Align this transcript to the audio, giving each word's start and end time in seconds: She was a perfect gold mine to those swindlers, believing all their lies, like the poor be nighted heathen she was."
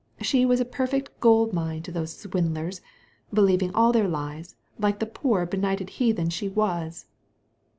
She 0.19 0.47
was 0.47 0.59
a 0.59 0.65
perfect 0.65 1.11
gold 1.19 1.53
mine 1.53 1.83
to 1.83 1.91
those 1.91 2.17
swindlers, 2.17 2.81
believing 3.31 3.69
all 3.75 3.91
their 3.91 4.07
lies, 4.07 4.55
like 4.79 4.97
the 4.97 5.05
poor 5.05 5.45
be 5.45 5.59
nighted 5.59 5.91
heathen 6.01 6.31
she 6.31 6.49
was." 6.49 7.05